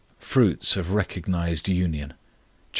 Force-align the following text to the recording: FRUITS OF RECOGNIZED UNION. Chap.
FRUITS 0.19 0.75
OF 0.77 0.93
RECOGNIZED 0.93 1.69
UNION. 1.69 2.09
Chap. 2.13 2.17